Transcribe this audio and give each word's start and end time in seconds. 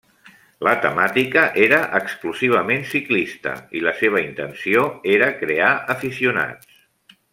La 0.67 0.71
temàtica 0.85 1.43
era 1.65 1.81
exclusivament 1.99 2.81
ciclista 2.93 3.53
i 3.81 3.83
la 3.89 3.93
seva 4.01 4.25
intenció 4.29 4.87
era 5.19 5.29
crear 5.43 5.69
aficionats. 5.97 6.83